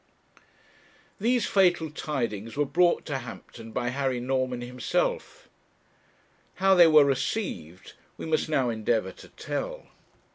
These 1.19 1.45
fatal 1.45 1.91
tidings 1.91 2.57
were 2.57 2.65
brought 2.65 3.05
to 3.05 3.19
Hampton 3.19 3.71
by 3.71 3.89
Harry 3.89 4.19
Norman 4.19 4.61
himself; 4.61 5.47
how 6.55 6.73
they 6.73 6.87
were 6.87 7.05
received 7.05 7.93
we 8.17 8.25
must 8.25 8.49
now 8.49 8.71
endeavour 8.71 9.11
to 9.11 9.27
tell. 9.27 9.89